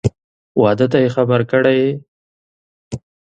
[0.61, 1.91] واده ته یې خبر کړی یې؟